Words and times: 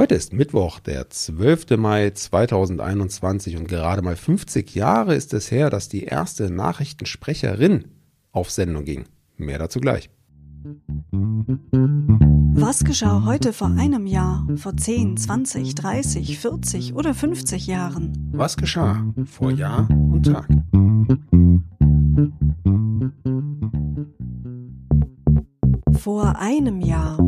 Heute 0.00 0.14
ist 0.14 0.32
Mittwoch, 0.32 0.80
der 0.80 1.10
12. 1.10 1.76
Mai 1.76 2.08
2021 2.08 3.58
und 3.58 3.68
gerade 3.68 4.00
mal 4.00 4.16
50 4.16 4.74
Jahre 4.74 5.14
ist 5.14 5.34
es 5.34 5.50
her, 5.50 5.68
dass 5.68 5.90
die 5.90 6.04
erste 6.04 6.50
Nachrichtensprecherin 6.50 7.84
auf 8.32 8.50
Sendung 8.50 8.86
ging. 8.86 9.04
Mehr 9.36 9.58
dazu 9.58 9.78
gleich. 9.78 10.08
Was 12.54 12.82
geschah 12.82 13.26
heute 13.26 13.52
vor 13.52 13.72
einem 13.76 14.06
Jahr, 14.06 14.48
vor 14.56 14.74
10, 14.74 15.18
20, 15.18 15.74
30, 15.74 16.38
40 16.38 16.94
oder 16.94 17.12
50 17.12 17.66
Jahren? 17.66 18.30
Was 18.32 18.56
geschah 18.56 19.04
vor 19.26 19.50
Jahr 19.50 19.86
und 19.90 20.22
Tag? 20.24 20.48
Vor 25.98 26.38
einem 26.38 26.80
Jahr. 26.80 27.18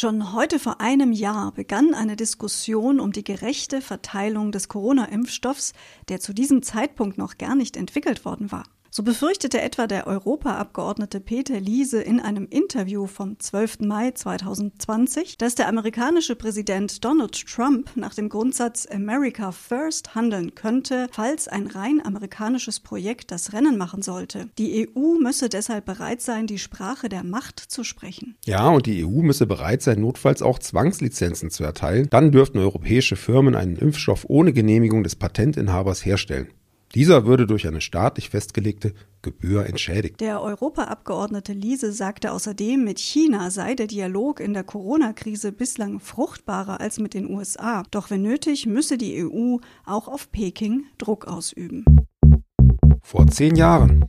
Schon 0.00 0.32
heute 0.32 0.60
vor 0.60 0.80
einem 0.80 1.10
Jahr 1.10 1.50
begann 1.50 1.92
eine 1.92 2.14
Diskussion 2.14 3.00
um 3.00 3.10
die 3.10 3.24
gerechte 3.24 3.80
Verteilung 3.80 4.52
des 4.52 4.68
Corona-Impfstoffs, 4.68 5.72
der 6.08 6.20
zu 6.20 6.32
diesem 6.32 6.62
Zeitpunkt 6.62 7.18
noch 7.18 7.36
gar 7.36 7.56
nicht 7.56 7.76
entwickelt 7.76 8.24
worden 8.24 8.52
war. 8.52 8.62
So 8.98 9.04
befürchtete 9.04 9.60
etwa 9.60 9.86
der 9.86 10.08
Europaabgeordnete 10.08 11.20
Peter 11.20 11.60
Liese 11.60 12.02
in 12.02 12.18
einem 12.18 12.48
Interview 12.50 13.06
vom 13.06 13.38
12. 13.38 13.82
Mai 13.82 14.10
2020, 14.10 15.38
dass 15.38 15.54
der 15.54 15.68
amerikanische 15.68 16.34
Präsident 16.34 17.04
Donald 17.04 17.46
Trump 17.46 17.92
nach 17.94 18.16
dem 18.16 18.28
Grundsatz 18.28 18.88
America 18.90 19.52
First 19.52 20.16
handeln 20.16 20.56
könnte, 20.56 21.06
falls 21.12 21.46
ein 21.46 21.68
rein 21.68 22.04
amerikanisches 22.04 22.80
Projekt 22.80 23.30
das 23.30 23.52
Rennen 23.52 23.78
machen 23.78 24.02
sollte. 24.02 24.48
Die 24.58 24.88
EU 24.88 25.14
müsse 25.20 25.48
deshalb 25.48 25.84
bereit 25.84 26.20
sein, 26.20 26.48
die 26.48 26.58
Sprache 26.58 27.08
der 27.08 27.22
Macht 27.22 27.60
zu 27.60 27.84
sprechen. 27.84 28.36
Ja, 28.46 28.68
und 28.68 28.86
die 28.86 29.04
EU 29.04 29.22
müsse 29.22 29.46
bereit 29.46 29.80
sein, 29.80 30.00
notfalls 30.00 30.42
auch 30.42 30.58
Zwangslizenzen 30.58 31.50
zu 31.50 31.62
erteilen. 31.62 32.08
Dann 32.10 32.32
dürften 32.32 32.58
europäische 32.58 33.14
Firmen 33.14 33.54
einen 33.54 33.76
Impfstoff 33.76 34.24
ohne 34.26 34.52
Genehmigung 34.52 35.04
des 35.04 35.14
Patentinhabers 35.14 36.04
herstellen. 36.04 36.48
Dieser 36.94 37.26
würde 37.26 37.46
durch 37.46 37.66
eine 37.66 37.80
staatlich 37.80 38.30
festgelegte 38.30 38.94
Gebühr 39.20 39.66
entschädigt. 39.66 40.20
Der 40.20 40.40
Europaabgeordnete 40.40 41.52
Liese 41.52 41.92
sagte 41.92 42.32
außerdem, 42.32 42.82
mit 42.82 42.98
China 42.98 43.50
sei 43.50 43.74
der 43.74 43.86
Dialog 43.86 44.40
in 44.40 44.54
der 44.54 44.64
Corona-Krise 44.64 45.52
bislang 45.52 46.00
fruchtbarer 46.00 46.80
als 46.80 46.98
mit 46.98 47.14
den 47.14 47.28
USA. 47.28 47.82
Doch 47.90 48.10
wenn 48.10 48.22
nötig, 48.22 48.66
müsse 48.66 48.96
die 48.96 49.24
EU 49.24 49.58
auch 49.84 50.08
auf 50.08 50.32
Peking 50.32 50.84
Druck 50.96 51.26
ausüben. 51.26 51.84
Vor 53.02 53.26
zehn 53.26 53.54
Jahren 53.56 54.04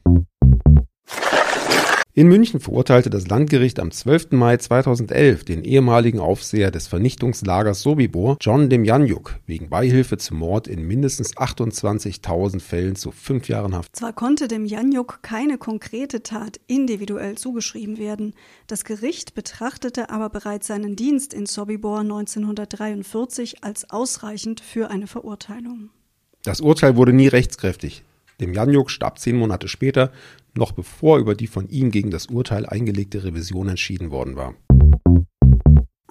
in 2.19 2.27
München 2.27 2.59
verurteilte 2.59 3.09
das 3.09 3.29
Landgericht 3.29 3.79
am 3.79 3.91
12. 3.91 4.31
Mai 4.31 4.57
2011 4.57 5.45
den 5.45 5.63
ehemaligen 5.63 6.19
Aufseher 6.19 6.69
des 6.69 6.85
Vernichtungslagers 6.85 7.81
Sobibor, 7.81 8.35
John 8.41 8.69
Demjanjuk, 8.69 9.39
wegen 9.45 9.69
Beihilfe 9.69 10.17
zum 10.17 10.39
Mord 10.39 10.67
in 10.67 10.85
mindestens 10.85 11.37
28.000 11.37 12.59
Fällen 12.59 12.97
zu 12.97 13.11
fünf 13.11 13.47
Jahren 13.47 13.73
Haft. 13.73 13.95
Zwar 13.95 14.11
konnte 14.11 14.49
Demjanjuk 14.49 15.19
keine 15.21 15.57
konkrete 15.57 16.21
Tat 16.21 16.59
individuell 16.67 17.37
zugeschrieben 17.37 17.97
werden, 17.97 18.33
das 18.67 18.83
Gericht 18.83 19.33
betrachtete 19.33 20.09
aber 20.09 20.29
bereits 20.29 20.67
seinen 20.67 20.97
Dienst 20.97 21.33
in 21.33 21.45
Sobibor 21.45 22.01
1943 22.01 23.63
als 23.63 23.89
ausreichend 23.91 24.59
für 24.59 24.89
eine 24.89 25.07
Verurteilung. 25.07 25.89
Das 26.43 26.59
Urteil 26.59 26.97
wurde 26.97 27.13
nie 27.13 27.29
rechtskräftig. 27.29 28.03
Demjanjuk 28.39 28.89
starb 28.89 29.19
zehn 29.19 29.37
Monate 29.37 29.67
später 29.67 30.11
noch 30.55 30.71
bevor 30.71 31.19
über 31.19 31.35
die 31.35 31.47
von 31.47 31.67
ihm 31.69 31.91
gegen 31.91 32.11
das 32.11 32.27
Urteil 32.27 32.65
eingelegte 32.65 33.23
Revision 33.23 33.69
entschieden 33.69 34.11
worden 34.11 34.35
war. 34.35 34.55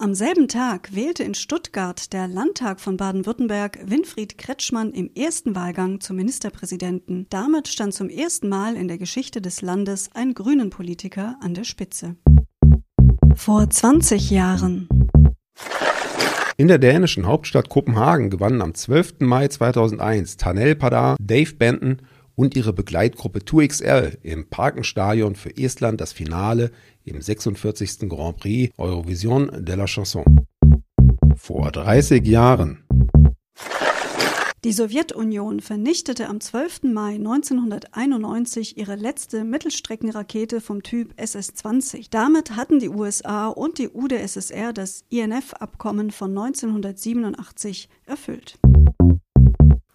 Am 0.01 0.15
selben 0.15 0.47
Tag 0.47 0.95
wählte 0.95 1.23
in 1.23 1.33
Stuttgart 1.33 2.13
der 2.13 2.29
Landtag 2.29 2.79
von 2.79 2.95
Baden-Württemberg 2.95 3.79
Winfried 3.83 4.37
Kretschmann 4.37 4.93
im 4.93 5.11
ersten 5.13 5.55
Wahlgang 5.55 5.99
zum 5.99 6.15
Ministerpräsidenten. 6.15 7.27
Damit 7.29 7.67
stand 7.67 7.93
zum 7.93 8.09
ersten 8.09 8.47
Mal 8.47 8.77
in 8.77 8.87
der 8.87 8.97
Geschichte 8.97 9.41
des 9.41 9.61
Landes 9.61 10.09
ein 10.13 10.33
grünen 10.33 10.69
Politiker 10.69 11.35
an 11.41 11.53
der 11.53 11.65
Spitze. 11.65 12.15
Vor 13.35 13.69
20 13.69 14.29
Jahren. 14.29 14.87
In 16.55 16.69
der 16.69 16.77
dänischen 16.77 17.27
Hauptstadt 17.27 17.67
Kopenhagen 17.67 18.29
gewannen 18.29 18.61
am 18.61 18.73
12. 18.73 19.19
Mai 19.19 19.49
2001 19.49 20.37
Tanel 20.37 20.75
Padar, 20.75 21.17
Dave 21.19 21.55
Benton 21.55 22.01
und 22.39 22.55
ihre 22.55 22.71
Begleitgruppe 22.71 23.39
2XL 23.39 24.17
im 24.23 24.49
Parkenstadion 24.49 25.35
für 25.35 25.57
Estland 25.57 25.99
das 25.99 26.13
Finale 26.13 26.71
im 27.03 27.21
46. 27.21 28.07
Grand 28.07 28.37
Prix 28.37 28.73
Eurovision 28.77 29.51
de 29.65 29.75
la 29.75 29.85
Chanson. 29.87 30.23
Vor 31.35 31.69
30 31.69 32.25
Jahren. 32.25 32.85
Die 34.63 34.71
Sowjetunion 34.71 35.59
vernichtete 35.59 36.29
am 36.29 36.39
12. 36.39 36.83
Mai 36.83 37.15
1991 37.15 38.77
ihre 38.77 38.95
letzte 38.95 39.43
Mittelstreckenrakete 39.43 40.61
vom 40.61 40.81
Typ 40.81 41.13
SS-20. 41.17 42.07
Damit 42.09 42.55
hatten 42.55 42.79
die 42.79 42.89
USA 42.89 43.47
und 43.47 43.79
die 43.79 43.89
UdSSR 43.89 44.71
das 44.71 45.03
INF-Abkommen 45.09 46.11
von 46.11 46.37
1987 46.37 47.89
erfüllt. 48.05 48.59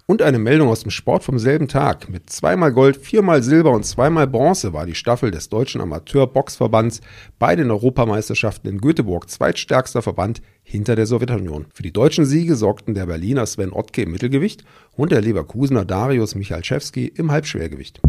Und 0.07 0.21
eine 0.21 0.39
Meldung 0.39 0.69
aus 0.69 0.83
dem 0.83 0.91
Sport 0.91 1.25
vom 1.25 1.39
selben 1.39 1.67
Tag. 1.67 2.11
Mit 2.11 2.29
zweimal 2.29 2.73
Gold, 2.73 2.99
viermal 2.99 3.43
Silber 3.43 3.71
und 3.71 3.87
zweimal 3.87 4.27
Bronze 4.27 4.75
war 4.75 4.85
die 4.85 4.95
Staffel 4.95 5.31
des 5.31 5.49
Deutschen 5.49 5.81
Amateur-Boxverbands 5.81 7.01
bei 7.39 7.57
den 7.57 7.71
Europameisterschaften 7.71 8.69
in 8.69 8.83
Göteborg 8.83 9.31
zweitstärkster 9.31 10.03
Verband 10.03 10.43
hinter 10.63 10.95
der 10.95 11.07
Sowjetunion. 11.07 11.67
Für 11.73 11.83
die 11.83 11.93
deutschen 11.93 12.27
Siege 12.27 12.55
sorgten 12.55 12.93
der 12.93 13.07
Berliner 13.07 13.47
Sven 13.47 13.73
Ottke 13.73 14.03
im 14.03 14.11
Mittelgewicht 14.11 14.65
und 14.95 15.11
der 15.11 15.23
Leverkusener 15.23 15.87
Darius 15.87 16.35
Michalczewski 16.35 17.07
im 17.07 17.33
Halbschwergewicht. 17.33 18.03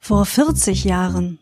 Vor 0.00 0.24
40 0.24 0.84
Jahren. 0.84 1.38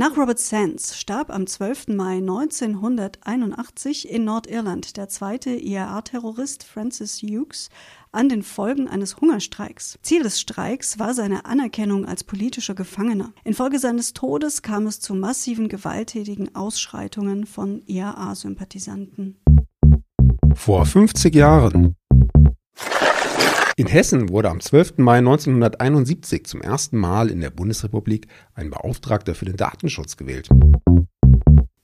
Nach 0.00 0.16
Robert 0.16 0.38
Sands 0.38 0.98
starb 0.98 1.28
am 1.28 1.46
12. 1.46 1.88
Mai 1.88 2.16
1981 2.16 4.10
in 4.10 4.24
Nordirland 4.24 4.96
der 4.96 5.10
zweite 5.10 5.50
IAA-Terrorist 5.50 6.64
Francis 6.64 7.20
Hughes 7.20 7.68
an 8.10 8.30
den 8.30 8.42
Folgen 8.42 8.88
eines 8.88 9.20
Hungerstreiks. 9.20 9.98
Ziel 10.00 10.22
des 10.22 10.40
Streiks 10.40 10.98
war 10.98 11.12
seine 11.12 11.44
Anerkennung 11.44 12.06
als 12.06 12.24
politischer 12.24 12.74
Gefangener. 12.74 13.34
Infolge 13.44 13.78
seines 13.78 14.14
Todes 14.14 14.62
kam 14.62 14.86
es 14.86 15.00
zu 15.00 15.14
massiven 15.14 15.68
gewalttätigen 15.68 16.54
Ausschreitungen 16.54 17.44
von 17.44 17.82
IAA-Sympathisanten. 17.86 19.36
Vor 20.54 20.86
50 20.86 21.34
Jahren 21.34 21.94
in 23.80 23.86
Hessen 23.86 24.28
wurde 24.28 24.50
am 24.50 24.60
12. 24.60 24.98
Mai 24.98 25.18
1971 25.18 26.44
zum 26.44 26.60
ersten 26.60 26.98
Mal 26.98 27.30
in 27.30 27.40
der 27.40 27.48
Bundesrepublik 27.48 28.26
ein 28.54 28.68
Beauftragter 28.68 29.34
für 29.34 29.46
den 29.46 29.56
Datenschutz 29.56 30.18
gewählt. 30.18 30.50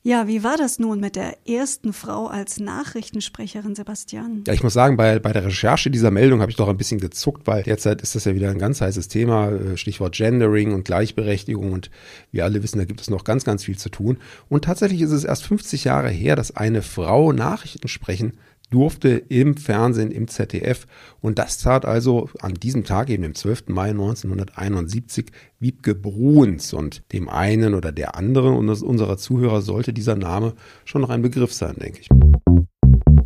Ja, 0.02 0.28
wie 0.28 0.44
war 0.44 0.58
das 0.58 0.78
nun 0.78 1.00
mit 1.00 1.16
der 1.16 1.48
ersten 1.48 1.94
Frau 1.94 2.26
als 2.26 2.60
Nachrichtensprecherin, 2.60 3.74
Sebastian? 3.74 4.44
Ja, 4.46 4.52
ich 4.52 4.62
muss 4.62 4.74
sagen, 4.74 4.98
bei, 4.98 5.18
bei 5.18 5.32
der 5.32 5.46
Recherche 5.46 5.90
dieser 5.90 6.10
Meldung 6.10 6.42
habe 6.42 6.50
ich 6.50 6.56
doch 6.56 6.68
ein 6.68 6.76
bisschen 6.76 7.00
gezuckt, 7.00 7.46
weil 7.46 7.62
derzeit 7.62 8.02
ist 8.02 8.14
das 8.14 8.26
ja 8.26 8.34
wieder 8.34 8.50
ein 8.50 8.58
ganz 8.58 8.82
heißes 8.82 9.08
Thema, 9.08 9.48
äh, 9.48 9.76
Stichwort 9.78 10.14
Gendering 10.14 10.74
und 10.74 10.84
Gleichberechtigung 10.84 11.72
und 11.72 11.90
wir 12.30 12.44
alle 12.44 12.62
wissen, 12.62 12.78
da 12.78 12.84
gibt 12.84 13.00
es 13.00 13.08
noch 13.08 13.24
ganz, 13.24 13.44
ganz 13.44 13.64
viel 13.64 13.78
zu 13.78 13.88
tun. 13.88 14.18
Und 14.50 14.66
tatsächlich 14.66 15.00
ist 15.00 15.12
es 15.12 15.24
erst 15.24 15.44
50 15.44 15.84
Jahre 15.84 16.10
her, 16.10 16.36
dass 16.36 16.54
eine 16.54 16.82
Frau 16.82 17.32
Nachrichten 17.32 17.88
sprechen 17.88 18.34
durfte 18.70 19.10
im 19.10 19.56
Fernsehen, 19.56 20.10
im 20.10 20.28
ZDF. 20.28 20.86
Und 21.20 21.38
das 21.38 21.58
tat 21.58 21.84
also 21.84 22.28
an 22.40 22.54
diesem 22.54 22.84
Tag, 22.84 23.10
eben 23.10 23.22
dem 23.22 23.34
12. 23.34 23.68
Mai 23.68 23.90
1971, 23.90 25.26
Wiebke 25.58 25.94
Bruns. 25.94 26.72
Und 26.72 27.02
dem 27.12 27.28
einen 27.28 27.74
oder 27.74 27.92
der 27.92 28.16
anderen 28.16 28.56
unserer 28.56 29.16
Zuhörer 29.16 29.62
sollte 29.62 29.92
dieser 29.92 30.16
Name 30.16 30.54
schon 30.84 31.02
noch 31.02 31.10
ein 31.10 31.22
Begriff 31.22 31.52
sein, 31.52 31.76
denke 31.76 32.00
ich. 32.00 32.08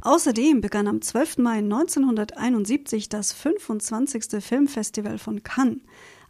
Außerdem 0.02 0.62
begann 0.62 0.88
am 0.88 1.02
12. 1.02 1.38
Mai 1.38 1.58
1971 1.58 3.10
das 3.10 3.32
25. 3.32 4.42
Filmfestival 4.42 5.18
von 5.18 5.42
Cannes. 5.42 5.80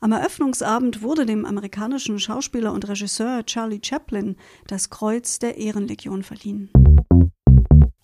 Am 0.00 0.12
Eröffnungsabend 0.12 1.02
wurde 1.02 1.26
dem 1.26 1.44
amerikanischen 1.44 2.18
Schauspieler 2.18 2.72
und 2.72 2.88
Regisseur 2.88 3.44
Charlie 3.44 3.80
Chaplin 3.82 4.36
das 4.66 4.90
Kreuz 4.90 5.38
der 5.38 5.58
Ehrenlegion 5.58 6.22
verliehen. 6.22 6.70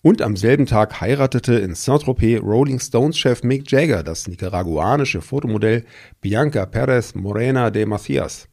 Und 0.07 0.21
am 0.21 0.37
selben 0.37 0.65
Tag 0.65 1.01
heiratete 1.01 1.55
in 1.55 1.75
Saint-Tropez 1.75 2.41
Rolling 2.41 2.79
Stones-Chef 2.79 3.43
Mick 3.43 3.69
Jagger 3.69 4.03
das 4.03 4.25
nicaraguanische 4.29 5.21
Fotomodell 5.21 5.83
Bianca 6.21 6.65
Perez 6.65 7.13
Morena 7.13 7.71
de 7.71 7.85
Macias. 7.85 8.47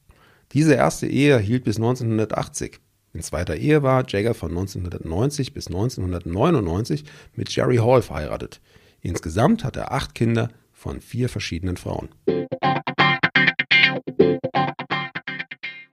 Diese 0.51 0.75
erste 0.75 1.07
Ehe 1.07 1.39
hielt 1.39 1.63
bis 1.63 1.77
1980. 1.77 2.81
In 3.13 3.23
zweiter 3.23 3.55
Ehe 3.55 3.85
war 3.85 4.05
Jagger 4.05 4.35
von 4.35 4.51
1990 4.51 5.55
bis 5.55 5.69
1999 5.69 7.05
mit 7.37 7.55
Jerry 7.55 7.77
Hall 7.77 8.03
verheiratet. 8.03 8.61
Insgesamt 9.01 9.63
hat 9.63 9.77
er 9.77 9.93
acht 9.93 10.17
Kinder 10.17 10.49
von 10.73 11.01
vier 11.01 11.29
verschiedenen 11.29 11.77
Frauen. 11.77 12.09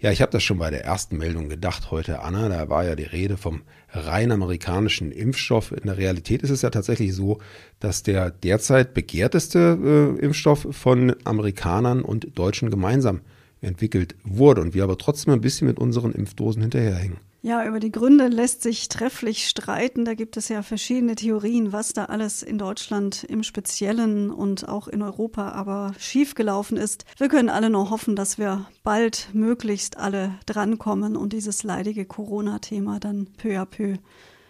Ja, 0.01 0.11
ich 0.11 0.19
habe 0.23 0.31
das 0.31 0.41
schon 0.41 0.57
bei 0.57 0.71
der 0.71 0.83
ersten 0.83 1.17
Meldung 1.17 1.47
gedacht 1.47 1.91
heute, 1.91 2.21
Anna. 2.23 2.49
Da 2.49 2.69
war 2.69 2.83
ja 2.83 2.95
die 2.95 3.03
Rede 3.03 3.37
vom 3.37 3.61
rein 3.91 4.31
amerikanischen 4.31 5.11
Impfstoff. 5.11 5.71
In 5.71 5.85
der 5.85 5.97
Realität 5.97 6.41
ist 6.41 6.49
es 6.49 6.63
ja 6.63 6.71
tatsächlich 6.71 7.13
so, 7.13 7.37
dass 7.79 8.01
der 8.01 8.31
derzeit 8.31 8.95
begehrteste 8.95 10.17
äh, 10.19 10.25
Impfstoff 10.25 10.65
von 10.71 11.15
Amerikanern 11.23 12.01
und 12.01 12.35
Deutschen 12.39 12.71
gemeinsam 12.71 13.21
entwickelt 13.61 14.15
wurde 14.23 14.61
und 14.61 14.73
wir 14.73 14.83
aber 14.83 14.97
trotzdem 14.97 15.35
ein 15.35 15.41
bisschen 15.41 15.67
mit 15.67 15.77
unseren 15.77 16.13
Impfdosen 16.13 16.63
hinterherhängen. 16.63 17.17
Ja, 17.43 17.65
über 17.65 17.79
die 17.79 17.91
Gründe 17.91 18.27
lässt 18.27 18.61
sich 18.61 18.87
trefflich 18.87 19.47
streiten. 19.47 20.05
Da 20.05 20.13
gibt 20.13 20.37
es 20.37 20.47
ja 20.47 20.61
verschiedene 20.61 21.15
Theorien, 21.15 21.73
was 21.73 21.93
da 21.93 22.05
alles 22.05 22.43
in 22.43 22.59
Deutschland 22.59 23.23
im 23.23 23.41
Speziellen 23.41 24.29
und 24.29 24.69
auch 24.69 24.87
in 24.87 25.01
Europa 25.01 25.49
aber 25.49 25.93
schiefgelaufen 25.97 26.77
ist. 26.77 27.03
Wir 27.17 27.29
können 27.29 27.49
alle 27.49 27.71
nur 27.71 27.89
hoffen, 27.89 28.15
dass 28.15 28.37
wir 28.37 28.67
bald 28.83 29.29
möglichst 29.33 29.97
alle 29.97 30.35
drankommen 30.45 31.15
und 31.15 31.33
dieses 31.33 31.63
leidige 31.63 32.05
Corona-Thema 32.05 32.99
dann 32.99 33.27
peu 33.37 33.59
à 33.59 33.65
peu 33.65 33.95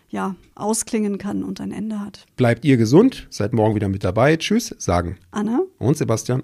ja, 0.10 0.36
ausklingen 0.56 1.18
kann 1.18 1.44
und 1.44 1.62
ein 1.62 1.72
Ende 1.72 2.02
hat. 2.02 2.26
Bleibt 2.36 2.66
ihr 2.66 2.76
gesund, 2.76 3.28
seid 3.30 3.54
morgen 3.54 3.76
wieder 3.76 3.88
mit 3.88 4.04
dabei. 4.04 4.36
Tschüss, 4.36 4.76
sagen 4.78 5.16
Anna 5.32 5.62
und 5.80 5.96
Sebastian. 5.96 6.44